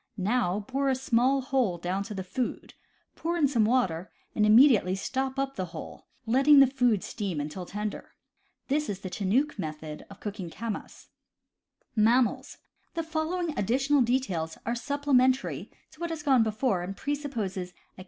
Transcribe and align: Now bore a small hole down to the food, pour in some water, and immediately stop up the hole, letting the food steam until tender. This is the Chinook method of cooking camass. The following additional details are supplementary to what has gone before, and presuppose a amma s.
Now 0.17 0.61
bore 0.67 0.89
a 0.89 0.95
small 0.95 1.41
hole 1.41 1.77
down 1.77 2.01
to 2.05 2.15
the 2.15 2.23
food, 2.23 2.73
pour 3.15 3.37
in 3.37 3.47
some 3.47 3.65
water, 3.65 4.11
and 4.33 4.47
immediately 4.47 4.95
stop 4.95 5.37
up 5.37 5.55
the 5.55 5.65
hole, 5.77 6.07
letting 6.25 6.59
the 6.59 6.65
food 6.65 7.03
steam 7.03 7.39
until 7.39 7.67
tender. 7.67 8.15
This 8.67 8.89
is 8.89 9.01
the 9.01 9.11
Chinook 9.11 9.59
method 9.59 10.03
of 10.09 10.19
cooking 10.19 10.49
camass. 10.49 11.09
The 11.95 13.03
following 13.03 13.53
additional 13.55 14.01
details 14.01 14.57
are 14.65 14.73
supplementary 14.73 15.69
to 15.91 15.99
what 15.99 16.09
has 16.09 16.23
gone 16.23 16.41
before, 16.41 16.81
and 16.81 16.97
presuppose 16.97 17.55
a 17.55 17.59
amma 17.61 17.67
s. 17.69 17.73